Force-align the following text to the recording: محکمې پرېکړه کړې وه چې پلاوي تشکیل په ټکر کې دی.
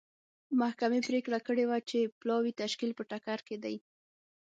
محکمې 0.59 0.99
پرېکړه 1.07 1.39
کړې 1.47 1.63
وه 1.69 1.77
چې 1.89 1.99
پلاوي 2.19 2.51
تشکیل 2.61 2.91
په 2.95 3.03
ټکر 3.11 3.39
کې 3.47 3.57
دی. 3.63 3.75